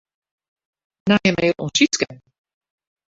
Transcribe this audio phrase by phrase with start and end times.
[1.09, 2.07] Nije mail oan Sytske.